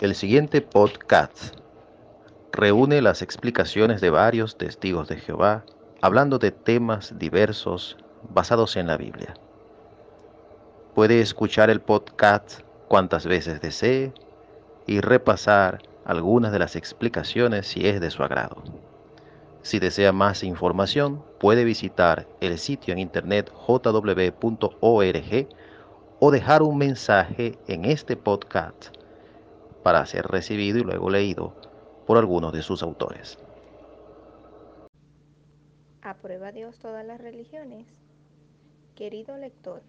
El 0.00 0.14
siguiente 0.14 0.62
podcast 0.62 1.54
reúne 2.52 3.02
las 3.02 3.20
explicaciones 3.20 4.00
de 4.00 4.08
varios 4.08 4.56
testigos 4.56 5.08
de 5.08 5.18
Jehová 5.18 5.66
hablando 6.00 6.38
de 6.38 6.52
temas 6.52 7.18
diversos 7.18 7.98
basados 8.30 8.76
en 8.76 8.86
la 8.86 8.96
Biblia. 8.96 9.34
Puede 10.94 11.20
escuchar 11.20 11.68
el 11.68 11.82
podcast 11.82 12.60
cuantas 12.88 13.26
veces 13.26 13.60
desee 13.60 14.14
y 14.86 15.02
repasar 15.02 15.82
algunas 16.06 16.50
de 16.52 16.60
las 16.60 16.76
explicaciones 16.76 17.66
si 17.66 17.86
es 17.86 18.00
de 18.00 18.10
su 18.10 18.22
agrado. 18.22 18.62
Si 19.60 19.80
desea 19.80 20.12
más 20.12 20.42
información, 20.44 21.22
puede 21.38 21.62
visitar 21.64 22.26
el 22.40 22.58
sitio 22.58 22.92
en 22.92 23.00
internet 23.00 23.52
jw.org 23.52 24.70
o 26.20 26.30
dejar 26.30 26.62
un 26.62 26.78
mensaje 26.78 27.58
en 27.68 27.84
este 27.84 28.16
podcast 28.16 28.98
para 29.82 30.04
ser 30.06 30.26
recibido 30.26 30.78
y 30.78 30.82
luego 30.82 31.10
leído 31.10 31.54
por 32.06 32.18
algunos 32.18 32.52
de 32.52 32.62
sus 32.62 32.82
autores. 32.82 33.38
¿Aprueba 36.02 36.50
Dios 36.50 36.78
todas 36.78 37.04
las 37.04 37.20
religiones? 37.20 37.86
Querido 38.94 39.36
lector, 39.36 39.82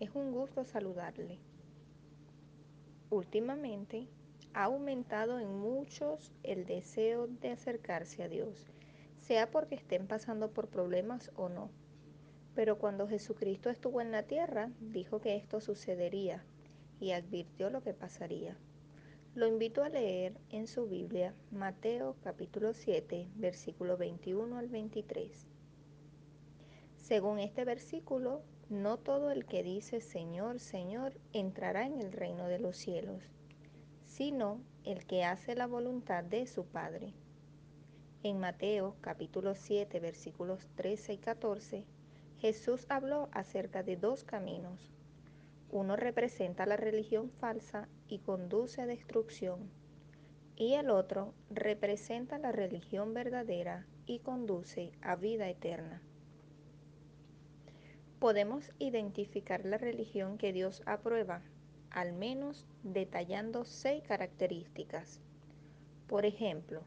es 0.00 0.10
un 0.14 0.32
gusto 0.32 0.64
saludarle. 0.64 1.38
Últimamente 3.10 4.06
ha 4.52 4.64
aumentado 4.64 5.38
en 5.38 5.56
muchos 5.58 6.32
el 6.42 6.66
deseo 6.66 7.26
de 7.26 7.50
acercarse 7.50 8.22
a 8.22 8.28
Dios, 8.28 8.66
sea 9.20 9.50
porque 9.50 9.76
estén 9.76 10.06
pasando 10.06 10.50
por 10.50 10.68
problemas 10.68 11.30
o 11.36 11.48
no. 11.48 11.70
Pero 12.54 12.78
cuando 12.78 13.08
Jesucristo 13.08 13.70
estuvo 13.70 14.00
en 14.00 14.10
la 14.10 14.24
tierra, 14.24 14.70
dijo 14.80 15.20
que 15.20 15.36
esto 15.36 15.60
sucedería 15.60 16.44
y 17.00 17.12
advirtió 17.12 17.70
lo 17.70 17.82
que 17.82 17.94
pasaría. 17.94 18.56
Lo 19.38 19.46
invito 19.46 19.84
a 19.84 19.88
leer 19.88 20.36
en 20.50 20.66
su 20.66 20.88
Biblia 20.88 21.32
Mateo 21.52 22.16
capítulo 22.24 22.74
7, 22.74 23.28
versículo 23.36 23.96
21 23.96 24.58
al 24.58 24.66
23. 24.66 25.46
Según 26.96 27.38
este 27.38 27.64
versículo, 27.64 28.42
no 28.68 28.96
todo 28.96 29.30
el 29.30 29.46
que 29.46 29.62
dice 29.62 30.00
Señor, 30.00 30.58
Señor 30.58 31.12
entrará 31.32 31.86
en 31.86 32.00
el 32.00 32.10
reino 32.10 32.48
de 32.48 32.58
los 32.58 32.76
cielos, 32.76 33.22
sino 34.06 34.60
el 34.82 35.06
que 35.06 35.22
hace 35.22 35.54
la 35.54 35.68
voluntad 35.68 36.24
de 36.24 36.48
su 36.48 36.64
Padre. 36.64 37.14
En 38.24 38.40
Mateo 38.40 38.96
capítulo 39.00 39.54
7, 39.54 40.00
versículos 40.00 40.66
13 40.74 41.12
y 41.12 41.18
14, 41.18 41.84
Jesús 42.38 42.86
habló 42.88 43.28
acerca 43.30 43.84
de 43.84 43.96
dos 43.96 44.24
caminos 44.24 44.90
uno 45.70 45.96
representa 45.96 46.66
la 46.66 46.76
religión 46.76 47.30
falsa 47.30 47.88
y 48.08 48.20
conduce 48.20 48.82
a 48.82 48.86
destrucción, 48.86 49.70
y 50.56 50.74
el 50.74 50.90
otro 50.90 51.34
representa 51.50 52.38
la 52.38 52.52
religión 52.52 53.14
verdadera 53.14 53.86
y 54.06 54.20
conduce 54.20 54.92
a 55.02 55.14
vida 55.16 55.48
eterna. 55.48 56.02
Podemos 58.18 58.72
identificar 58.78 59.64
la 59.64 59.78
religión 59.78 60.38
que 60.38 60.52
Dios 60.52 60.82
aprueba, 60.86 61.42
al 61.90 62.12
menos 62.12 62.66
detallando 62.82 63.64
seis 63.64 64.02
características. 64.02 65.20
Por 66.08 66.26
ejemplo, 66.26 66.82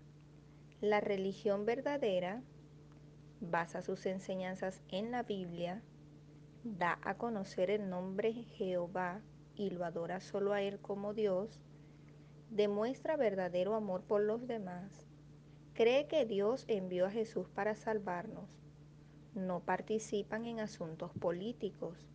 la 0.82 1.00
religión 1.00 1.66
verdadera 1.66 2.42
basa 3.40 3.82
sus 3.82 4.06
enseñanzas 4.06 4.82
en 4.90 5.12
la 5.12 5.24
Biblia, 5.24 5.82
da 6.64 7.00
a 7.02 7.16
conocer 7.16 7.70
el 7.72 7.90
nombre 7.90 8.34
Jehová 8.34 9.22
y 9.56 9.72
lo 9.72 9.86
adora 9.86 10.20
solo 10.20 10.54
a 10.54 10.62
Él 10.62 10.80
como 10.80 11.14
Dios, 11.14 11.60
demuestra 12.50 13.16
verdadero 13.16 13.76
amor 13.76 14.04
por 14.04 14.22
los 14.22 14.48
demás, 14.48 15.08
cree 15.74 16.08
que 16.08 16.26
Dios 16.26 16.66
envió 16.68 17.06
a 17.06 17.12
Jesús 17.12 17.50
para 17.50 17.76
salvarnos, 17.76 18.60
no 19.34 19.62
participan 19.62 20.46
en 20.46 20.60
asuntos 20.60 21.12
políticos, 21.14 22.08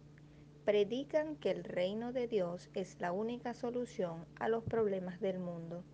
predican 0.65 1.37
que 1.37 1.51
el 1.51 1.65
reino 1.65 2.13
de 2.13 2.29
Dios 2.29 2.69
es 2.75 3.01
la 3.01 3.13
única 3.13 3.55
solución 3.55 4.27
a 4.39 4.49
los 4.49 4.65
problemas 4.65 5.21
del 5.21 5.39
mundo. 5.39 5.85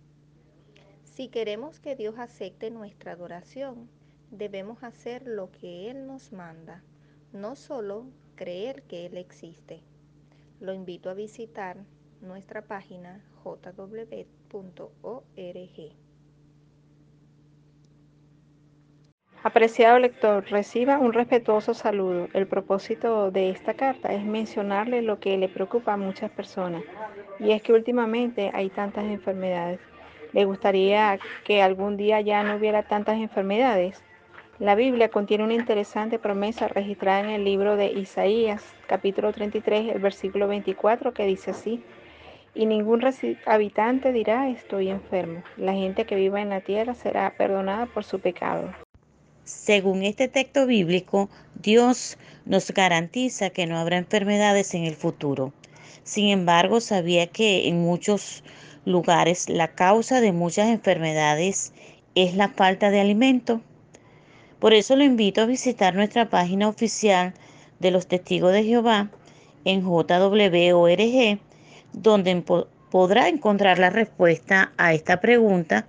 Si 1.03 1.29
queremos 1.29 1.79
que 1.79 1.95
Dios 1.95 2.17
acepte 2.17 2.71
nuestra 2.71 3.13
adoración, 3.13 3.89
debemos 4.31 4.83
hacer 4.83 5.27
lo 5.27 5.51
que 5.51 5.89
Él 5.91 6.07
nos 6.07 6.31
manda, 6.33 6.83
no 7.31 7.55
solo 7.55 8.07
creer 8.35 8.83
que 8.83 9.05
Él 9.05 9.17
existe. 9.17 9.81
Lo 10.59 10.73
invito 10.73 11.09
a 11.09 11.13
visitar 11.13 11.77
nuestra 12.21 12.61
página 12.61 13.23
jw.org. 13.43 13.73
Apreciado 19.45 19.99
lector, 19.99 20.45
reciba 20.49 20.99
un 20.99 21.11
respetuoso 21.11 21.73
saludo. 21.73 22.29
El 22.33 22.47
propósito 22.47 23.29
de 23.29 23.49
esta 23.49 23.73
carta 23.73 24.13
es 24.13 24.23
mencionarle 24.23 25.01
lo 25.01 25.19
que 25.19 25.37
le 25.37 25.49
preocupa 25.49 25.93
a 25.93 25.97
muchas 25.97 26.31
personas, 26.31 26.81
y 27.39 27.51
es 27.51 27.61
que 27.61 27.73
últimamente 27.73 28.51
hay 28.53 28.69
tantas 28.69 29.03
enfermedades. 29.03 29.81
¿Le 30.31 30.45
gustaría 30.45 31.19
que 31.43 31.61
algún 31.61 31.97
día 31.97 32.21
ya 32.21 32.41
no 32.43 32.55
hubiera 32.55 32.83
tantas 32.83 33.17
enfermedades? 33.17 34.01
La 34.59 34.75
Biblia 34.75 35.09
contiene 35.09 35.43
una 35.43 35.55
interesante 35.55 36.19
promesa 36.19 36.67
registrada 36.67 37.21
en 37.21 37.29
el 37.31 37.43
libro 37.43 37.75
de 37.75 37.87
Isaías, 37.87 38.61
capítulo 38.85 39.33
33, 39.33 39.95
el 39.95 39.99
versículo 39.99 40.47
24, 40.47 41.11
que 41.11 41.25
dice 41.25 41.51
así, 41.51 41.83
y 42.53 42.67
ningún 42.67 43.01
habitante 43.47 44.13
dirá 44.13 44.47
estoy 44.49 44.89
enfermo. 44.89 45.41
La 45.57 45.73
gente 45.73 46.05
que 46.05 46.15
viva 46.15 46.39
en 46.39 46.49
la 46.49 46.61
tierra 46.61 46.93
será 46.93 47.33
perdonada 47.35 47.87
por 47.87 48.03
su 48.03 48.19
pecado. 48.19 48.71
Según 49.43 50.03
este 50.03 50.27
texto 50.27 50.67
bíblico, 50.67 51.31
Dios 51.55 52.19
nos 52.45 52.71
garantiza 52.71 53.49
que 53.49 53.65
no 53.65 53.79
habrá 53.79 53.97
enfermedades 53.97 54.75
en 54.75 54.83
el 54.83 54.93
futuro. 54.93 55.51
Sin 56.03 56.29
embargo, 56.29 56.79
sabía 56.79 57.25
que 57.25 57.67
en 57.67 57.81
muchos 57.81 58.43
lugares 58.85 59.49
la 59.49 59.69
causa 59.69 60.21
de 60.21 60.31
muchas 60.31 60.67
enfermedades 60.67 61.73
es 62.13 62.35
la 62.35 62.49
falta 62.49 62.91
de 62.91 62.99
alimento. 62.99 63.61
Por 64.63 64.73
eso 64.73 64.95
lo 64.95 65.03
invito 65.03 65.41
a 65.41 65.45
visitar 65.45 65.93
nuestra 65.93 66.29
página 66.29 66.69
oficial 66.69 67.33
de 67.79 67.91
los 67.91 68.07
testigos 68.07 68.53
de 68.53 68.63
Jehová 68.63 69.09
en 69.65 69.81
JWORG, 69.81 71.37
donde 71.91 72.43
podrá 72.89 73.27
encontrar 73.27 73.77
la 73.77 73.89
respuesta 73.89 74.71
a 74.77 74.93
esta 74.93 75.19
pregunta, 75.19 75.85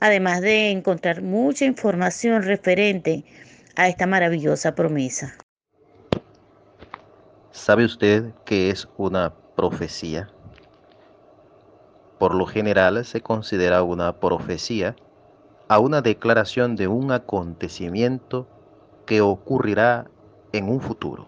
además 0.00 0.42
de 0.42 0.70
encontrar 0.70 1.22
mucha 1.22 1.64
información 1.64 2.42
referente 2.42 3.24
a 3.74 3.88
esta 3.88 4.06
maravillosa 4.06 4.74
promesa. 4.74 5.38
¿Sabe 7.52 7.86
usted 7.86 8.34
qué 8.44 8.68
es 8.68 8.86
una 8.98 9.32
profecía? 9.56 10.28
Por 12.18 12.34
lo 12.34 12.44
general 12.44 13.02
se 13.06 13.22
considera 13.22 13.82
una 13.82 14.20
profecía 14.20 14.94
a 15.68 15.78
una 15.78 16.02
declaración 16.02 16.76
de 16.76 16.88
un 16.88 17.10
acontecimiento 17.12 18.46
que 19.06 19.20
ocurrirá 19.20 20.10
en 20.52 20.68
un 20.68 20.80
futuro. 20.80 21.26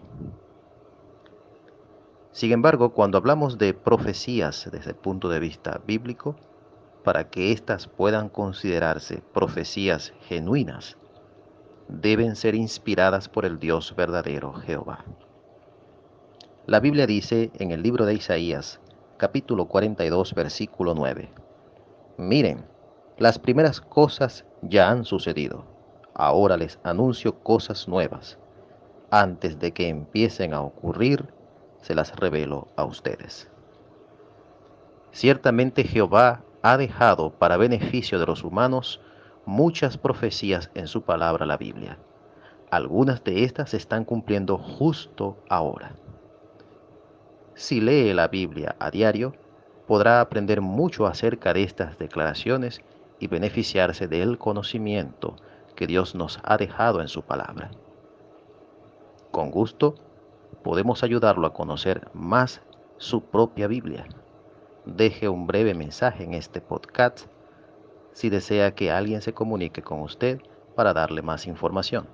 Sin 2.31 2.51
embargo, 2.51 2.93
cuando 2.93 3.17
hablamos 3.17 3.57
de 3.57 3.73
profecías 3.73 4.69
desde 4.71 4.91
el 4.91 4.95
punto 4.95 5.29
de 5.29 5.39
vista 5.39 5.81
bíblico, 5.87 6.35
para 7.03 7.29
que 7.29 7.51
éstas 7.51 7.87
puedan 7.87 8.29
considerarse 8.29 9.23
profecías 9.33 10.13
genuinas, 10.27 10.97
deben 11.87 12.35
ser 12.35 12.53
inspiradas 12.53 13.29
por 13.29 13.45
el 13.45 13.59
Dios 13.59 13.95
verdadero 13.95 14.53
Jehová. 14.53 15.05
La 16.65 16.79
Biblia 16.79 17.07
dice 17.07 17.49
en 17.55 17.71
el 17.71 17.81
libro 17.81 18.05
de 18.05 18.13
Isaías, 18.13 18.81
capítulo 19.15 19.65
42, 19.65 20.35
versículo 20.35 20.93
9, 20.93 21.31
Miren, 22.17 22.65
las 23.17 23.39
primeras 23.39 23.81
cosas 23.81 24.45
ya 24.61 24.89
han 24.89 25.03
sucedido. 25.03 25.65
Ahora 26.13 26.55
les 26.55 26.79
anuncio 26.83 27.39
cosas 27.39 27.87
nuevas. 27.87 28.37
Antes 29.09 29.59
de 29.59 29.71
que 29.71 29.89
empiecen 29.89 30.53
a 30.53 30.61
ocurrir, 30.61 31.33
se 31.81 31.95
las 31.95 32.15
revelo 32.15 32.67
a 32.75 32.83
ustedes. 32.83 33.49
Ciertamente 35.11 35.83
Jehová 35.83 36.43
ha 36.61 36.77
dejado 36.77 37.31
para 37.31 37.57
beneficio 37.57 38.19
de 38.19 38.25
los 38.27 38.43
humanos 38.43 39.01
muchas 39.45 39.97
profecías 39.97 40.69
en 40.75 40.87
su 40.87 41.01
palabra 41.01 41.45
la 41.45 41.57
Biblia. 41.57 41.97
Algunas 42.69 43.23
de 43.23 43.45
estas 43.45 43.71
se 43.71 43.77
están 43.77 44.03
cumpliendo 44.03 44.57
justo 44.57 45.37
ahora. 45.49 45.95
Si 47.55 47.81
lee 47.81 48.13
la 48.13 48.27
Biblia 48.27 48.75
a 48.77 48.91
diario, 48.91 49.33
podrá 49.87 50.21
aprender 50.21 50.61
mucho 50.61 51.07
acerca 51.07 51.53
de 51.53 51.63
estas 51.63 51.97
declaraciones 51.97 52.81
y 53.19 53.27
beneficiarse 53.27 54.07
del 54.07 54.37
conocimiento 54.37 55.35
que 55.75 55.87
Dios 55.87 56.15
nos 56.15 56.39
ha 56.43 56.57
dejado 56.57 57.01
en 57.01 57.07
su 57.07 57.21
palabra. 57.21 57.71
Con 59.31 59.51
gusto, 59.51 59.95
podemos 60.63 61.03
ayudarlo 61.03 61.47
a 61.47 61.53
conocer 61.53 62.09
más 62.13 62.61
su 62.97 63.21
propia 63.21 63.67
Biblia. 63.67 64.07
deje 64.85 65.27
un 65.27 65.47
breve 65.47 65.73
mensaje 65.73 66.23
en 66.23 66.33
este 66.33 66.61
podcast 66.61 67.27
si 68.13 68.29
desea 68.29 68.73
que 68.73 68.89
alguien 68.89 69.21
se 69.21 69.33
comunique 69.33 69.83
con 69.83 70.01
usted 70.01 70.39
para 70.75 70.93
darle 70.93 71.21
más 71.21 71.45
información. 71.45 72.07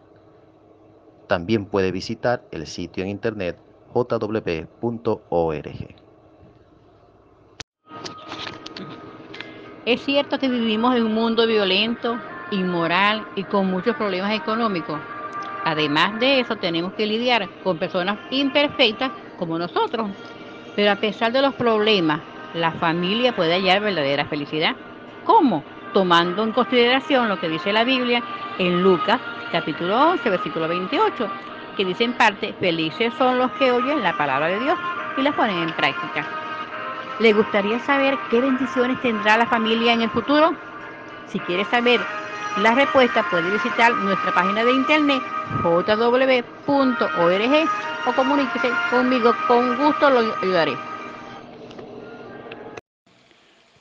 También 1.28 1.66
puede 1.66 1.92
visitar 1.92 2.44
el 2.52 2.68
sitio 2.68 3.04
en 3.04 3.10
internet 3.10 3.58
jw.org. 3.94 4.44
Es 9.86 10.02
cierto 10.06 10.40
que 10.40 10.48
vivimos 10.48 10.96
en 10.96 11.04
un 11.04 11.14
mundo 11.14 11.46
violento, 11.46 12.18
inmoral 12.52 13.26
y 13.36 13.44
con 13.44 13.68
muchos 13.68 13.96
problemas 13.98 14.32
económicos. 14.34 14.98
Además 15.66 16.20
de 16.22 16.40
eso, 16.40 16.56
tenemos 16.56 16.94
que 16.94 17.06
lidiar 17.06 17.50
con 17.64 17.78
personas 17.78 18.18
imperfectas 18.32 19.12
como 19.38 19.60
nosotros. 19.60 20.10
Pero 20.76 20.92
a 20.92 20.96
pesar 20.96 21.34
de 21.34 21.42
los 21.42 21.54
problemas, 21.56 22.22
la 22.54 22.72
familia 22.72 23.36
puede 23.36 23.56
hallar 23.56 23.82
verdadera 23.82 24.26
felicidad. 24.26 24.76
¿Cómo? 25.26 25.64
Tomando 25.94 26.44
en 26.44 26.54
consideración 26.54 27.28
lo 27.28 27.40
que 27.40 27.50
dice 27.50 27.74
la 27.74 27.84
Biblia 27.84 28.24
en 28.60 28.82
Lucas 28.82 29.20
capítulo 29.52 30.12
11, 30.12 30.30
versículo 30.30 30.68
28, 30.68 31.30
que 31.78 31.86
dice 31.86 32.06
en 32.06 32.14
parte, 32.14 32.54
felices 32.60 33.14
son 33.18 33.38
los 33.38 33.52
que 33.52 33.72
oyen 33.72 34.02
la 34.02 34.18
palabra 34.18 34.48
de 34.48 34.60
Dios 34.60 34.80
y 35.18 35.22
la 35.22 35.32
ponen 35.34 35.58
en 35.60 35.72
práctica. 35.74 36.43
¿Le 37.20 37.32
gustaría 37.34 37.80
saber 37.80 38.18
qué 38.30 38.42
bendiciones 38.42 39.00
tendrá 39.02 39.38
la 39.38 39.46
familia 39.46 39.94
en 39.94 40.02
el 40.02 40.10
futuro? 40.10 40.56
Si 41.28 41.40
quiere 41.40 41.64
saber 41.66 42.00
la 42.62 42.74
respuesta, 42.74 43.24
puede 43.30 43.52
visitar 43.52 43.94
nuestra 43.94 44.34
página 44.34 44.64
de 44.64 44.74
internet 44.74 45.22
jw.org 45.62 46.10
o 48.06 48.14
comuníquese 48.14 48.70
conmigo, 48.90 49.34
con 49.48 49.78
gusto 49.78 50.10
lo 50.10 50.20
ayudaré. 50.42 50.76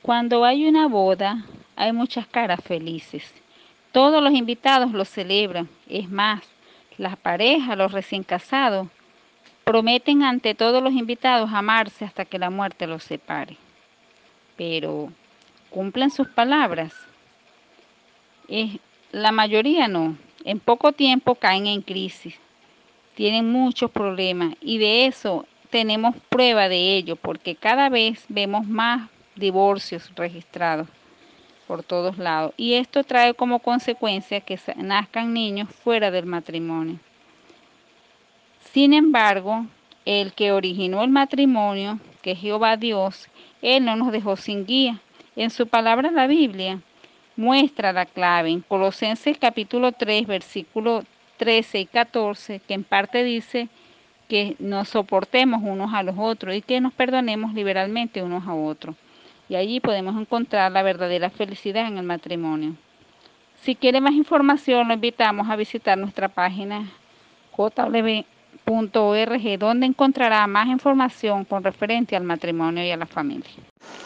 Cuando 0.01 0.43
hay 0.43 0.67
una 0.67 0.87
boda, 0.87 1.43
hay 1.75 1.91
muchas 1.91 2.27
caras 2.27 2.59
felices. 2.63 3.33
Todos 3.91 4.21
los 4.21 4.33
invitados 4.33 4.91
lo 4.91 5.05
celebran. 5.05 5.69
Es 5.87 6.09
más, 6.09 6.41
las 6.97 7.15
parejas, 7.17 7.77
los 7.77 7.91
recién 7.91 8.23
casados, 8.23 8.87
prometen 9.63 10.23
ante 10.23 10.55
todos 10.55 10.83
los 10.83 10.93
invitados 10.93 11.51
amarse 11.53 12.05
hasta 12.05 12.25
que 12.25 12.39
la 12.39 12.49
muerte 12.49 12.87
los 12.87 13.03
separe. 13.03 13.57
Pero, 14.57 15.11
¿cumplen 15.69 16.11
sus 16.11 16.27
palabras? 16.27 16.93
la 19.11 19.31
mayoría 19.31 19.87
no. 19.87 20.17
En 20.43 20.59
poco 20.59 20.91
tiempo 20.91 21.35
caen 21.35 21.65
en 21.65 21.81
crisis. 21.81 22.35
Tienen 23.15 23.51
muchos 23.51 23.89
problemas 23.89 24.55
y 24.59 24.77
de 24.77 25.05
eso 25.05 25.45
tenemos 25.69 26.15
prueba 26.29 26.67
de 26.67 26.95
ello 26.97 27.15
porque 27.15 27.55
cada 27.55 27.89
vez 27.89 28.25
vemos 28.27 28.67
más 28.67 29.09
divorcios 29.35 30.11
registrados 30.15 30.87
por 31.67 31.83
todos 31.83 32.17
lados. 32.17 32.53
Y 32.57 32.73
esto 32.73 33.03
trae 33.03 33.33
como 33.33 33.59
consecuencia 33.59 34.41
que 34.41 34.59
nazcan 34.75 35.33
niños 35.33 35.69
fuera 35.69 36.11
del 36.11 36.25
matrimonio. 36.25 36.99
Sin 38.73 38.93
embargo, 38.93 39.67
el 40.03 40.33
que 40.33 40.51
originó 40.51 41.03
el 41.03 41.11
matrimonio, 41.11 41.99
que 42.23 42.31
es 42.31 42.39
Jehová 42.39 42.75
Dios, 42.75 43.29
Él 43.61 43.85
no 43.85 43.95
nos 43.95 44.11
dejó 44.11 44.35
sin 44.35 44.65
guía. 44.65 44.99
En 45.35 45.51
su 45.51 45.67
palabra 45.67 46.09
la 46.09 46.25
Biblia 46.25 46.81
muestra 47.35 47.93
la 47.93 48.07
clave 48.07 48.49
en 48.49 48.61
Colosenses 48.61 49.37
capítulo 49.37 49.91
3, 49.91 50.25
versículo 50.25 51.03
13 51.37 51.81
y 51.81 51.85
14, 51.85 52.61
que 52.67 52.73
en 52.73 52.83
parte 52.83 53.23
dice 53.23 53.69
que 54.27 54.55
nos 54.57 54.89
soportemos 54.89 55.61
unos 55.63 55.93
a 55.93 56.01
los 56.01 56.15
otros 56.17 56.55
y 56.55 56.61
que 56.61 56.81
nos 56.81 56.93
perdonemos 56.93 57.53
liberalmente 57.53 58.23
unos 58.23 58.47
a 58.47 58.55
otros 58.55 58.95
y 59.49 59.55
allí 59.55 59.79
podemos 59.79 60.19
encontrar 60.19 60.71
la 60.71 60.81
verdadera 60.81 61.29
felicidad 61.29 61.87
en 61.87 61.99
el 61.99 62.03
matrimonio. 62.05 62.73
Si 63.61 63.75
quiere 63.75 64.01
más 64.01 64.13
información, 64.13 64.87
lo 64.87 64.95
invitamos 64.95 65.47
a 65.47 65.55
visitar 65.55 65.95
nuestra 65.95 66.27
página 66.27 66.89
jw.org, 68.65 69.59
donde 69.59 69.85
encontrará 69.85 70.45
más 70.47 70.67
información 70.67 71.45
con 71.45 71.63
referente 71.63 72.15
al 72.15 72.23
matrimonio 72.23 72.83
y 72.83 72.91
a 72.91 72.97
la 72.97 73.05
familia. 73.05 73.49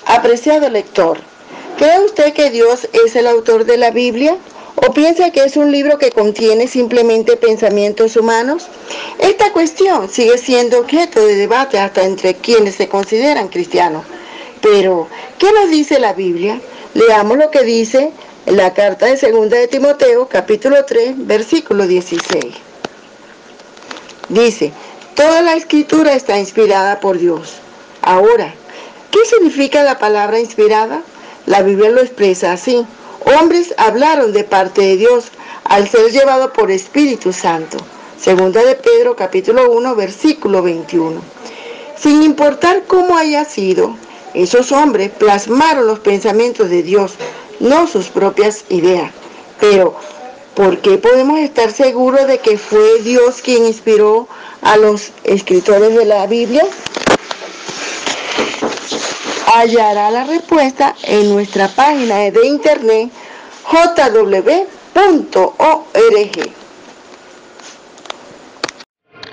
Apreciado 0.05 0.69
lector, 0.69 1.19
¿cree 1.77 1.99
usted 2.05 2.33
que 2.33 2.49
Dios 2.49 2.87
es 3.05 3.15
el 3.15 3.27
autor 3.27 3.65
de 3.65 3.77
la 3.77 3.91
Biblia? 3.91 4.35
¿O 4.75 4.93
piensa 4.93 5.31
que 5.31 5.43
es 5.43 5.57
un 5.57 5.71
libro 5.71 5.97
que 5.97 6.11
contiene 6.11 6.67
simplemente 6.67 7.35
pensamientos 7.35 8.15
humanos? 8.15 8.67
Esta 9.17 9.51
cuestión 9.51 10.07
sigue 10.07 10.37
siendo 10.37 10.79
objeto 10.79 11.25
de 11.25 11.35
debate 11.35 11.79
hasta 11.79 12.03
entre 12.03 12.35
quienes 12.35 12.75
se 12.75 12.87
consideran 12.87 13.47
cristianos. 13.47 14.05
Pero, 14.61 15.07
¿qué 15.39 15.47
nos 15.51 15.71
dice 15.71 15.99
la 15.99 16.13
Biblia? 16.13 16.59
Leamos 16.93 17.37
lo 17.37 17.49
que 17.49 17.63
dice 17.63 18.11
la 18.45 18.73
carta 18.73 19.07
de 19.07 19.17
segunda 19.17 19.57
de 19.57 19.67
Timoteo, 19.67 20.27
capítulo 20.27 20.85
3, 20.85 21.25
versículo 21.25 21.87
16. 21.87 22.66
Dice, 24.29 24.71
toda 25.15 25.41
la 25.41 25.55
escritura 25.55 26.13
está 26.13 26.37
inspirada 26.37 26.99
por 26.99 27.17
Dios. 27.17 27.53
Ahora, 28.01 28.53
¿qué 29.11 29.19
significa 29.25 29.83
la 29.83 29.99
palabra 29.99 30.39
inspirada? 30.39 31.01
La 31.45 31.61
Biblia 31.61 31.89
lo 31.89 32.01
expresa 32.01 32.51
así. 32.51 32.85
Hombres 33.39 33.73
hablaron 33.77 34.33
de 34.33 34.43
parte 34.43 34.81
de 34.81 34.97
Dios 34.97 35.25
al 35.63 35.87
ser 35.87 36.11
llevado 36.11 36.53
por 36.53 36.71
Espíritu 36.71 37.31
Santo. 37.31 37.77
Segunda 38.19 38.63
de 38.63 38.75
Pedro 38.75 39.15
capítulo 39.15 39.71
1 39.71 39.95
versículo 39.95 40.61
21. 40.61 41.21
Sin 41.97 42.23
importar 42.23 42.83
cómo 42.87 43.17
haya 43.17 43.45
sido, 43.45 43.95
esos 44.33 44.71
hombres 44.71 45.11
plasmaron 45.11 45.87
los 45.87 45.99
pensamientos 45.99 46.69
de 46.69 46.83
Dios, 46.83 47.13
no 47.59 47.87
sus 47.87 48.07
propias 48.07 48.65
ideas. 48.69 49.11
Pero, 49.59 49.95
¿por 50.57 50.79
qué 50.79 50.97
podemos 50.97 51.39
estar 51.39 51.71
seguros 51.71 52.25
de 52.25 52.39
que 52.39 52.57
fue 52.57 52.99
Dios 53.03 53.43
quien 53.43 53.67
inspiró 53.67 54.27
a 54.63 54.75
los 54.75 55.11
escritores 55.23 55.95
de 55.95 56.03
la 56.03 56.25
Biblia? 56.25 56.63
Hallará 59.45 60.09
la 60.09 60.23
respuesta 60.23 60.95
en 61.03 61.29
nuestra 61.31 61.67
página 61.67 62.31
de 62.31 62.47
internet 62.47 63.11
jw.org. 63.65 64.25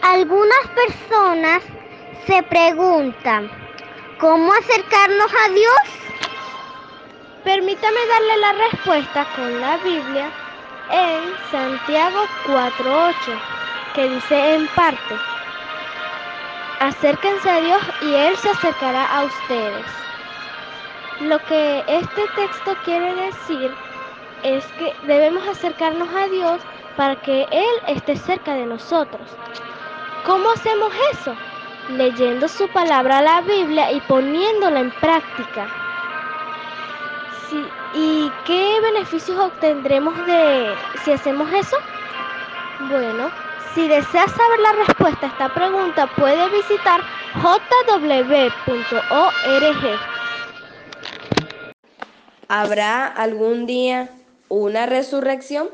Algunas 0.03 0.67
personas 0.75 1.62
se 2.27 2.43
preguntan, 2.43 3.50
¿Cómo 4.20 4.53
acercarnos 4.53 5.31
a 5.47 5.53
Dios? 5.53 5.75
Permítame 7.44 7.99
darle 8.06 8.37
la 8.37 8.53
respuesta 8.70 9.27
con 9.34 9.60
la 9.60 9.77
Biblia 9.79 10.44
en 10.91 11.34
Santiago 11.50 12.24
4.8, 12.46 13.14
que 13.94 14.08
dice 14.08 14.55
en 14.55 14.67
parte, 14.69 15.14
acérquense 16.81 17.50
a 17.50 17.60
Dios 17.60 17.82
y 18.03 18.14
Él 18.14 18.36
se 18.36 18.50
acercará 18.50 19.06
a 19.06 19.24
ustedes. 19.24 19.86
Lo 21.20 21.38
que 21.44 21.84
este 21.86 22.22
texto 22.36 22.76
quiere 22.84 23.14
decir 23.14 23.74
es 24.43 24.64
que 24.79 24.94
debemos 25.06 25.46
acercarnos 25.46 26.08
a 26.14 26.26
Dios 26.29 26.60
para 26.96 27.17
que 27.17 27.46
Él 27.50 27.96
esté 27.96 28.17
cerca 28.17 28.55
de 28.55 28.67
nosotros. 28.67 29.29
¿Cómo 30.24 30.50
hacemos 30.50 30.93
eso? 31.12 31.34
leyendo 31.88 32.48
su 32.48 32.69
palabra, 32.69 33.20
la 33.20 33.41
Biblia, 33.43 33.93
y 33.93 34.00
poniéndola 34.00 34.81
en 34.81 34.91
práctica. 34.93 35.69
¿Y 37.94 38.31
qué 38.44 38.81
beneficios 38.81 39.39
obtendremos 39.39 40.15
de 40.27 40.74
si 41.05 41.13
hacemos 41.13 41.53
eso? 41.53 41.77
Bueno, 42.91 43.31
si 43.74 43.86
deseas 43.86 44.31
saber 44.32 44.60
la 44.60 44.72
respuesta 44.86 45.27
a 45.27 45.31
esta 45.31 45.55
pregunta, 45.55 46.06
puede 46.17 46.48
visitar 46.51 47.01
jw.org. 47.34 47.74
¿Habrá 52.48 53.06
algún 53.06 53.67
día 53.67 54.10
una 54.48 54.86
resurrección? 54.86 55.70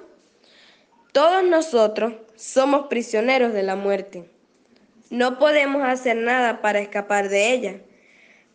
Todos 1.12 1.42
nosotros 1.42 2.14
somos 2.36 2.86
prisioneros 2.86 3.52
de 3.52 3.62
la 3.62 3.76
muerte. 3.76 4.30
No 5.10 5.38
podemos 5.38 5.82
hacer 5.82 6.16
nada 6.16 6.60
para 6.60 6.78
escapar 6.78 7.28
de 7.28 7.52
ella, 7.52 7.80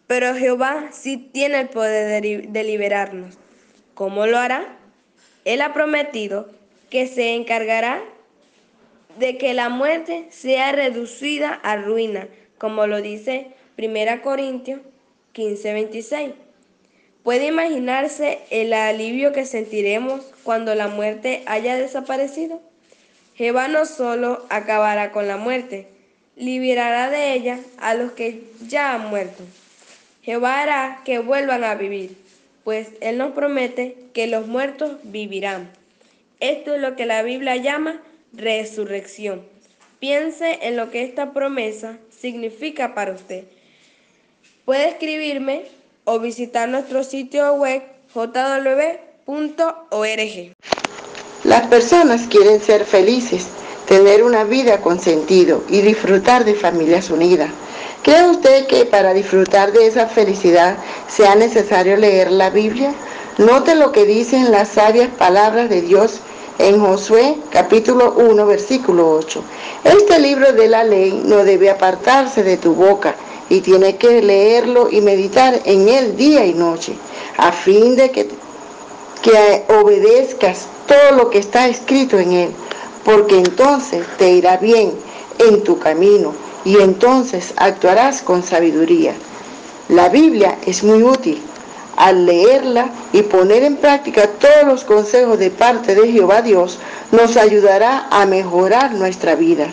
pero 0.07 0.33
Jehová 0.35 0.89
sí 0.91 1.17
tiene 1.17 1.59
el 1.59 1.69
poder 1.69 2.21
de, 2.21 2.63
liberarnos. 2.63 3.37
¿Cómo 3.95 4.27
lo 4.27 4.37
hará? 4.37 4.77
Él 5.45 5.61
ha 5.61 5.73
prometido 5.73 6.49
que 6.89 7.07
se 7.07 7.33
encargará 7.33 8.03
de 9.17 9.37
que 9.37 9.53
la 9.53 9.69
muerte 9.69 10.27
sea 10.31 10.73
reducida 10.73 11.49
a 11.63 11.77
ruina, 11.77 12.27
como 12.57 12.87
lo 12.87 13.01
dice 13.01 13.47
1 13.77 14.21
Corintios 14.21 14.81
15:26. 15.33 16.33
¿Puede 17.23 17.47
imaginarse 17.47 18.39
el 18.49 18.73
alivio 18.73 19.31
que 19.31 19.45
sentiremos 19.45 20.21
cuando 20.43 20.75
la 20.75 20.89
muerte 20.89 21.43
haya 21.45 21.77
desaparecido? 21.77 22.61
Jehová 23.35 23.69
no 23.69 23.85
solo 23.85 24.45
acabará 24.49 25.11
con 25.11 25.27
la 25.27 25.37
muerte, 25.37 25.87
liberará 26.35 27.09
de 27.09 27.33
ella 27.33 27.59
a 27.77 27.93
los 27.93 28.11
que 28.11 28.43
ya 28.67 28.93
han 28.93 29.07
muerto. 29.07 29.43
Jehová 30.21 30.61
hará 30.61 31.01
que 31.05 31.19
vuelvan 31.19 31.63
a 31.63 31.75
vivir, 31.75 32.24
pues 32.65 32.89
Él 32.99 33.19
nos 33.19 33.31
promete 33.31 33.95
que 34.13 34.27
los 34.27 34.47
muertos 34.47 34.97
vivirán. 35.03 35.69
Esto 36.41 36.73
es 36.73 36.81
lo 36.81 36.97
que 36.97 37.05
la 37.05 37.21
Biblia 37.21 37.55
llama 37.55 38.01
resurrección. 38.33 39.43
Piense 39.99 40.59
en 40.63 40.75
lo 40.75 40.89
que 40.91 41.03
esta 41.03 41.31
promesa 41.31 41.97
significa 42.09 42.95
para 42.95 43.13
usted. 43.13 43.45
Puede 44.65 44.89
escribirme 44.89 45.65
o 46.05 46.19
visitar 46.19 46.67
nuestro 46.67 47.03
sitio 47.03 47.53
web 47.53 47.83
jw.org. 48.13 48.95
Las 51.43 51.67
personas 51.67 52.27
quieren 52.27 52.59
ser 52.59 52.83
felices, 52.83 53.47
tener 53.87 54.23
una 54.23 54.43
vida 54.43 54.81
con 54.81 54.99
sentido 54.99 55.63
y 55.69 55.81
disfrutar 55.81 56.43
de 56.43 56.55
familias 56.55 57.11
unidas. 57.11 57.51
¿Cree 58.05 58.29
usted 58.29 58.67
que 58.67 58.85
para 58.85 59.15
disfrutar 59.15 59.71
de 59.71 59.87
esa 59.87 60.05
felicidad 60.05 60.77
sea 61.07 61.33
necesario 61.33 61.97
leer 61.97 62.29
la 62.29 62.51
Biblia? 62.51 62.93
Note 63.39 63.73
lo 63.73 63.91
que 63.91 64.05
dicen 64.05 64.51
las 64.51 64.67
sabias 64.69 65.09
palabras 65.17 65.71
de 65.71 65.81
Dios 65.81 66.19
en 66.59 66.79
Josué 66.79 67.35
capítulo 67.49 68.13
1 68.15 68.45
versículo 68.45 69.09
8. 69.09 69.43
Este 69.85 70.19
libro 70.19 70.53
de 70.53 70.67
la 70.67 70.83
ley 70.83 71.19
no 71.25 71.43
debe 71.43 71.71
apartarse 71.71 72.43
de 72.43 72.57
tu 72.57 72.75
boca 72.75 73.15
y 73.49 73.61
tienes 73.61 73.95
que 73.95 74.21
leerlo 74.21 74.87
y 74.91 75.01
meditar 75.01 75.59
en 75.65 75.89
él 75.89 76.15
día 76.15 76.45
y 76.45 76.53
noche, 76.53 76.93
a 77.37 77.51
fin 77.51 77.95
de 77.95 78.11
que, 78.11 78.29
que 79.23 79.63
obedezcas 79.81 80.67
todo 80.85 81.17
lo 81.17 81.31
que 81.31 81.39
está 81.39 81.67
escrito 81.67 82.19
en 82.19 82.33
él, 82.33 82.51
porque 83.03 83.39
entonces 83.39 84.05
te 84.19 84.29
irá 84.29 84.57
bien 84.57 84.93
en 85.39 85.63
tu 85.63 85.79
camino 85.79 86.44
y 86.65 86.77
entonces 86.81 87.53
actuarás 87.55 88.21
con 88.21 88.43
sabiduría. 88.43 89.13
La 89.87 90.09
Biblia 90.09 90.57
es 90.65 90.83
muy 90.83 91.03
útil. 91.03 91.41
Al 91.95 92.25
leerla 92.25 92.89
y 93.13 93.21
poner 93.21 93.63
en 93.63 93.77
práctica 93.77 94.27
todos 94.27 94.65
los 94.65 94.83
consejos 94.83 95.39
de 95.39 95.51
parte 95.51 95.95
de 95.95 96.11
Jehová 96.11 96.41
Dios, 96.41 96.79
nos 97.11 97.37
ayudará 97.37 98.07
a 98.09 98.25
mejorar 98.25 98.91
nuestra 98.93 99.35
vida. 99.35 99.67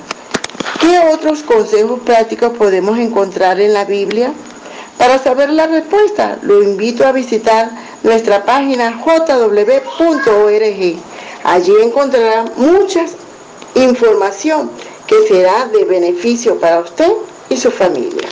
¿Qué 0.80 1.00
otros 1.12 1.42
consejos 1.42 2.00
prácticos 2.00 2.52
podemos 2.56 2.98
encontrar 2.98 3.58
en 3.58 3.72
la 3.72 3.84
Biblia? 3.84 4.32
Para 4.98 5.18
saber 5.18 5.50
la 5.50 5.66
respuesta, 5.66 6.38
lo 6.42 6.62
invito 6.62 7.04
a 7.04 7.12
visitar 7.12 7.70
nuestra 8.04 8.44
página 8.44 9.00
jw.org. 9.02 9.76
Allí 11.44 11.72
encontrará 11.82 12.44
mucha 12.56 13.06
información 13.74 14.70
que 15.12 15.28
será 15.28 15.68
de 15.68 15.84
beneficio 15.84 16.58
para 16.58 16.80
usted 16.80 17.12
y 17.50 17.58
su 17.58 17.70
familia. 17.70 18.30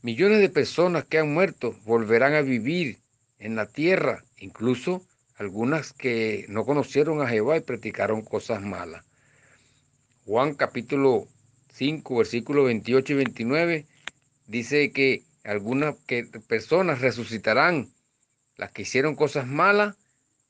Millones 0.00 0.40
de 0.40 0.48
personas 0.48 1.04
que 1.04 1.18
han 1.18 1.34
muerto 1.34 1.76
volverán 1.84 2.32
a 2.32 2.40
vivir 2.40 3.00
en 3.38 3.54
la 3.54 3.66
tierra, 3.66 4.24
incluso 4.38 5.02
algunas 5.36 5.92
que 5.92 6.46
no 6.48 6.64
conocieron 6.64 7.20
a 7.20 7.28
Jehová 7.28 7.58
y 7.58 7.60
practicaron 7.60 8.22
cosas 8.22 8.62
malas. 8.62 9.04
Juan 10.24 10.54
capítulo 10.54 11.28
5, 11.74 12.16
versículos 12.16 12.64
28 12.64 13.12
y 13.12 13.16
29 13.16 13.86
dice 14.46 14.90
que 14.92 15.22
algunas 15.44 15.96
que 16.06 16.24
personas 16.48 17.02
resucitarán, 17.02 17.90
las 18.56 18.72
que 18.72 18.82
hicieron 18.82 19.16
cosas 19.16 19.46
malas 19.46 19.96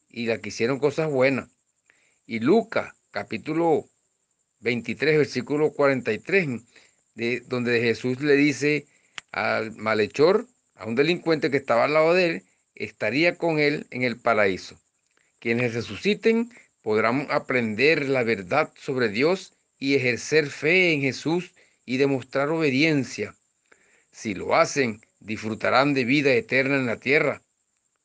y 0.08 0.26
las 0.26 0.38
que 0.38 0.50
hicieron 0.50 0.78
cosas 0.78 1.10
buenas. 1.10 1.48
Y 2.24 2.38
Lucas 2.38 2.94
capítulo 3.10 3.88
23, 4.60 5.18
versículo 5.18 5.72
43, 5.72 6.60
de, 7.14 7.40
donde 7.40 7.80
Jesús 7.80 8.20
le 8.20 8.34
dice 8.34 8.86
al 9.32 9.72
malhechor, 9.72 10.46
a 10.74 10.86
un 10.86 10.94
delincuente 10.94 11.50
que 11.50 11.56
estaba 11.56 11.84
al 11.84 11.94
lado 11.94 12.14
de 12.14 12.26
él, 12.26 12.44
estaría 12.74 13.36
con 13.36 13.58
él 13.58 13.86
en 13.90 14.02
el 14.02 14.18
paraíso. 14.18 14.80
Quienes 15.38 15.74
resuciten 15.74 16.50
podrán 16.82 17.26
aprender 17.30 18.08
la 18.08 18.22
verdad 18.22 18.72
sobre 18.76 19.08
Dios 19.08 19.52
y 19.78 19.94
ejercer 19.94 20.48
fe 20.48 20.92
en 20.92 21.02
Jesús 21.02 21.52
y 21.84 21.96
demostrar 21.96 22.50
obediencia. 22.50 23.34
Si 24.12 24.34
lo 24.34 24.54
hacen, 24.54 25.00
disfrutarán 25.18 25.94
de 25.94 26.04
vida 26.04 26.32
eterna 26.32 26.76
en 26.76 26.86
la 26.86 26.96
tierra. 26.96 27.42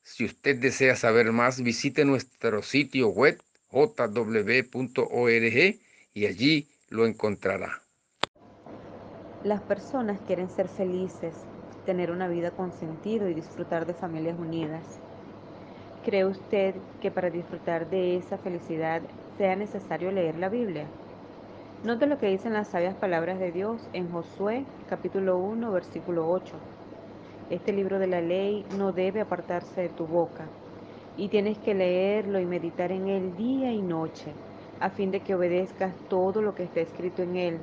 Si 0.04 0.26
usted 0.26 0.58
desea 0.58 0.96
saber 0.96 1.32
más, 1.32 1.62
visite 1.62 2.06
nuestro 2.06 2.62
sitio 2.62 3.10
web 3.10 3.42
jw.org 3.76 5.76
y 6.14 6.26
allí 6.26 6.68
lo 6.90 7.06
encontrará. 7.06 7.82
Las 9.44 9.62
personas 9.62 10.20
quieren 10.26 10.50
ser 10.50 10.70
felices, 10.70 11.36
tener 11.86 12.10
una 12.10 12.30
vida 12.30 12.52
con 12.52 12.72
sentido 12.72 13.30
y 13.30 13.34
disfrutar 13.34 13.86
de 13.86 13.94
familias 13.94 14.40
unidas. 14.40 14.84
¿Cree 16.06 16.26
usted 16.26 16.76
que 17.02 17.12
para 17.12 17.30
disfrutar 17.30 17.90
de 17.90 18.16
esa 18.16 18.38
felicidad 18.38 19.02
sea 19.38 19.56
necesario 19.56 20.12
leer 20.12 20.38
la 20.38 20.50
Biblia? 20.50 20.86
Note 21.84 22.08
lo 22.08 22.18
que 22.18 22.28
dicen 22.28 22.54
las 22.54 22.70
sabias 22.70 22.96
palabras 22.96 23.40
de 23.40 23.52
Dios 23.52 23.82
en 23.94 24.10
Josué 24.10 24.64
capítulo 24.90 25.38
1 25.38 25.72
versículo 25.72 26.30
8. 26.30 26.54
Este 27.50 27.74
libro 27.74 28.00
de 28.00 28.08
la 28.08 28.22
ley 28.22 28.66
no 28.78 28.94
debe 28.94 29.22
apartarse 29.22 29.82
de 29.82 29.90
tu 29.90 30.08
boca 30.08 30.48
y 31.18 31.30
tienes 31.30 31.58
que 31.60 31.74
leerlo 31.74 32.40
y 32.40 32.46
meditar 32.46 32.92
en 32.92 33.08
él 33.08 33.36
día 33.38 33.72
y 33.72 33.82
noche, 33.82 34.32
a 34.80 34.90
fin 34.90 35.12
de 35.12 35.22
que 35.22 35.36
obedezcas 35.36 35.94
todo 36.10 36.42
lo 36.42 36.56
que 36.56 36.64
está 36.64 36.82
escrito 36.82 37.22
en 37.24 37.36
él, 37.38 37.60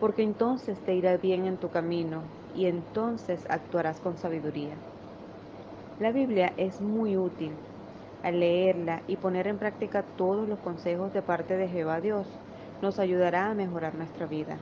porque 0.00 0.22
entonces 0.22 0.78
te 0.80 0.94
irá 0.94 1.16
bien 1.16 1.46
en 1.46 1.56
tu 1.56 1.70
camino 1.70 2.22
y 2.54 2.66
entonces 2.66 3.46
actuarás 3.48 4.00
con 4.00 4.16
sabiduría. 4.18 4.74
La 5.98 6.12
Biblia 6.12 6.52
es 6.56 6.80
muy 6.80 7.16
útil. 7.16 7.52
Al 8.22 8.40
leerla 8.40 9.02
y 9.06 9.16
poner 9.16 9.46
en 9.46 9.58
práctica 9.58 10.02
todos 10.02 10.48
los 10.48 10.58
consejos 10.60 11.12
de 11.12 11.22
parte 11.22 11.56
de 11.56 11.68
Jehová 11.68 12.00
Dios, 12.00 12.26
nos 12.80 12.98
ayudará 12.98 13.50
a 13.50 13.54
mejorar 13.54 13.94
nuestra 13.94 14.26
vida. 14.26 14.58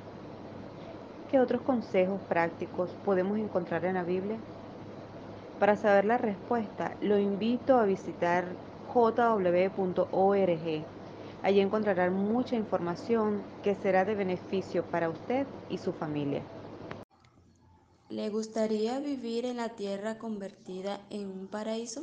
¿Qué 1.29 1.41
otros 1.41 1.63
consejos 1.63 2.21
prácticos 2.23 2.91
podemos 3.05 3.39
encontrar 3.39 3.85
en 3.85 3.95
la 3.95 4.05
Biblia? 4.05 4.45
Para 5.63 5.77
saber 5.77 6.07
la 6.07 6.19
respuesta, 6.19 6.97
lo 7.01 7.21
invito 7.21 7.79
a 7.79 7.85
visitar 7.85 8.45
jw.org. 8.93 10.85
Allí 11.45 11.61
encontrarán 11.61 12.15
mucha 12.15 12.57
información 12.57 13.45
que 13.63 13.77
será 13.77 14.05
de 14.05 14.17
beneficio 14.17 14.85
para 14.85 15.09
usted 15.09 15.47
y 15.71 15.79
su 15.79 15.93
familia. 15.93 16.43
¿Le 18.09 18.29
gustaría 18.29 18.99
vivir 18.99 19.45
en 19.45 19.59
la 19.59 19.69
tierra 19.69 20.19
convertida 20.19 21.01
en 21.11 21.29
un 21.29 21.47
paraíso? 21.47 22.03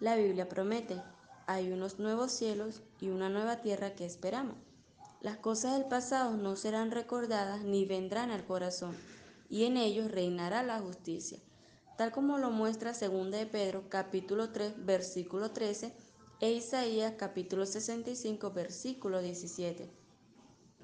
La 0.00 0.16
Biblia 0.16 0.48
promete, 0.48 0.96
hay 1.46 1.72
unos 1.72 1.98
nuevos 1.98 2.32
cielos 2.32 2.80
y 2.98 3.10
una 3.10 3.28
nueva 3.28 3.56
tierra 3.56 3.94
que 3.94 4.06
esperamos. 4.06 4.56
Las 5.20 5.36
cosas 5.36 5.74
del 5.74 5.84
pasado 5.90 6.38
no 6.38 6.56
serán 6.56 6.90
recordadas 6.90 7.64
ni 7.64 7.84
vendrán 7.84 8.30
al 8.30 8.46
corazón, 8.46 8.96
y 9.50 9.64
en 9.64 9.76
ellos 9.76 10.10
reinará 10.10 10.62
la 10.62 10.80
justicia 10.80 11.38
tal 11.96 12.10
como 12.12 12.38
lo 12.38 12.50
muestra 12.50 12.92
2 12.92 13.30
de 13.30 13.46
Pedro 13.46 13.88
capítulo 13.88 14.50
3 14.50 14.84
versículo 14.84 15.50
13 15.50 15.94
e 16.40 16.52
Isaías 16.52 17.14
capítulo 17.18 17.66
65 17.66 18.50
versículo 18.50 19.20
17. 19.20 19.90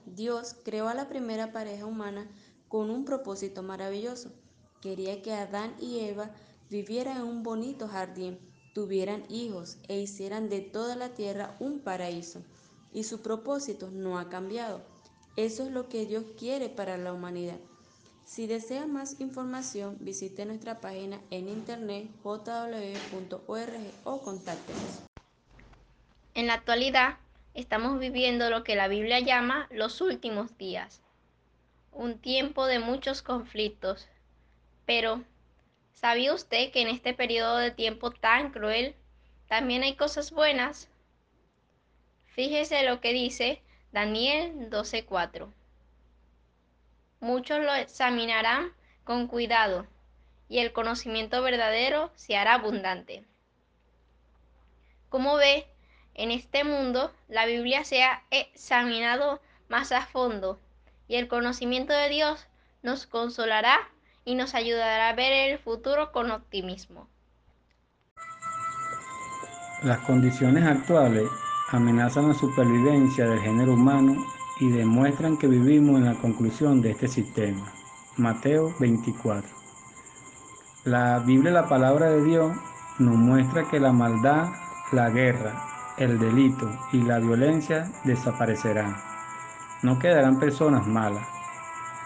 Dios 0.06 0.56
creó 0.64 0.88
a 0.88 0.94
la 0.94 1.08
primera 1.08 1.52
pareja 1.52 1.86
humana 1.86 2.30
con 2.68 2.90
un 2.90 3.04
propósito 3.04 3.62
maravilloso. 3.62 4.32
Quería 4.80 5.22
que 5.22 5.32
Adán 5.32 5.74
y 5.80 6.00
Eva 6.00 6.30
vivieran 6.70 7.18
en 7.18 7.22
un 7.24 7.42
bonito 7.42 7.88
jardín, 7.88 8.38
tuvieran 8.74 9.24
hijos 9.28 9.78
e 9.88 9.98
hicieran 9.98 10.48
de 10.48 10.60
toda 10.60 10.94
la 10.94 11.10
tierra 11.10 11.56
un 11.58 11.80
paraíso. 11.80 12.42
Y 12.92 13.04
su 13.04 13.20
propósito 13.20 13.90
no 13.90 14.18
ha 14.18 14.28
cambiado. 14.28 14.82
Eso 15.36 15.64
es 15.64 15.72
lo 15.72 15.88
que 15.88 16.06
Dios 16.06 16.24
quiere 16.38 16.68
para 16.68 16.96
la 16.96 17.12
humanidad. 17.12 17.58
Si 18.28 18.46
desea 18.46 18.84
más 18.84 19.22
información, 19.22 19.96
visite 20.00 20.44
nuestra 20.44 20.82
página 20.82 21.18
en 21.30 21.48
internet 21.48 22.10
jw.org 22.22 23.72
o 24.04 24.20
contáctenos. 24.20 25.06
En 26.34 26.46
la 26.46 26.52
actualidad, 26.52 27.16
estamos 27.54 27.98
viviendo 27.98 28.50
lo 28.50 28.64
que 28.64 28.76
la 28.76 28.86
Biblia 28.86 29.20
llama 29.20 29.66
los 29.70 30.02
últimos 30.02 30.58
días, 30.58 31.00
un 31.90 32.18
tiempo 32.18 32.66
de 32.66 32.80
muchos 32.80 33.22
conflictos. 33.22 34.08
Pero, 34.84 35.24
¿sabía 35.94 36.34
usted 36.34 36.70
que 36.70 36.82
en 36.82 36.88
este 36.88 37.14
periodo 37.14 37.56
de 37.56 37.70
tiempo 37.70 38.10
tan 38.10 38.50
cruel 38.50 38.94
también 39.48 39.82
hay 39.84 39.96
cosas 39.96 40.32
buenas? 40.32 40.90
Fíjese 42.26 42.82
lo 42.82 43.00
que 43.00 43.14
dice 43.14 43.62
Daniel 43.90 44.68
12:4. 44.68 45.48
Muchos 47.20 47.58
lo 47.60 47.74
examinarán 47.74 48.72
con 49.04 49.26
cuidado 49.26 49.86
y 50.48 50.58
el 50.58 50.72
conocimiento 50.72 51.42
verdadero 51.42 52.12
se 52.14 52.36
hará 52.36 52.54
abundante. 52.54 53.24
Como 55.08 55.36
ve, 55.36 55.66
en 56.14 56.30
este 56.30 56.64
mundo 56.64 57.12
la 57.28 57.46
Biblia 57.46 57.84
se 57.84 58.02
ha 58.02 58.22
examinado 58.30 59.40
más 59.68 59.92
a 59.92 60.06
fondo 60.06 60.60
y 61.08 61.16
el 61.16 61.28
conocimiento 61.28 61.92
de 61.92 62.08
Dios 62.08 62.46
nos 62.82 63.06
consolará 63.06 63.78
y 64.24 64.34
nos 64.34 64.54
ayudará 64.54 65.08
a 65.08 65.14
ver 65.14 65.32
el 65.32 65.58
futuro 65.58 66.12
con 66.12 66.30
optimismo. 66.30 67.08
Las 69.82 69.98
condiciones 70.00 70.64
actuales 70.64 71.28
amenazan 71.70 72.28
la 72.28 72.34
supervivencia 72.34 73.26
del 73.26 73.40
género 73.40 73.74
humano 73.74 74.16
y 74.60 74.70
demuestran 74.70 75.36
que 75.36 75.46
vivimos 75.46 75.98
en 75.98 76.06
la 76.06 76.14
conclusión 76.14 76.80
de 76.80 76.90
este 76.90 77.08
sistema. 77.08 77.72
Mateo 78.16 78.74
24. 78.80 79.48
La 80.84 81.20
Biblia, 81.20 81.52
la 81.52 81.68
palabra 81.68 82.10
de 82.10 82.24
Dios, 82.24 82.56
nos 82.98 83.14
muestra 83.14 83.68
que 83.68 83.78
la 83.78 83.92
maldad, 83.92 84.48
la 84.92 85.10
guerra, 85.10 85.54
el 85.98 86.18
delito 86.18 86.70
y 86.92 87.02
la 87.02 87.18
violencia 87.18 87.90
desaparecerán. 88.04 88.96
No 89.82 89.98
quedarán 89.98 90.38
personas 90.38 90.86
malas. 90.86 91.26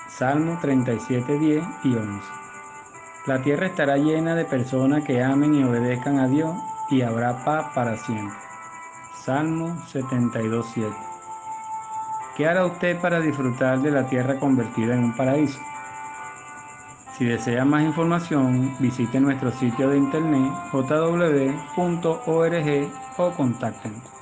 Salmo 0.09 0.59
37, 0.61 1.39
10 1.39 1.65
y 1.85 1.95
11. 1.95 2.29
La 3.27 3.41
tierra 3.41 3.67
estará 3.67 3.97
llena 3.97 4.35
de 4.35 4.45
personas 4.45 5.05
que 5.05 5.23
amen 5.23 5.55
y 5.55 5.65
obedezcan 5.65 6.19
a 6.19 6.29
Dios 6.29 6.55
y 6.91 7.03
habrá 7.03 7.45
paz 7.45 7.73
para 7.75 7.97
siempre. 7.97 8.37
Salmo 9.25 9.77
72, 9.87 10.67
7. 10.75 11.12
¿Qué 12.37 12.47
hará 12.47 12.65
usted 12.65 12.99
para 13.01 13.21
disfrutar 13.21 13.81
de 13.83 13.91
la 13.91 14.07
tierra 14.07 14.39
convertida 14.39 14.95
en 14.95 15.05
un 15.05 15.17
paraíso? 15.17 15.61
Si 17.19 17.27
desea 17.27 17.65
más 17.65 17.83
información, 17.83 18.75
visite 18.79 19.21
nuestro 19.21 19.53
sitio 19.53 19.91
de 19.91 19.99
internet 19.99 20.51
www.org 20.73 21.79
o 23.19 23.31
contáctenos. 23.33 24.22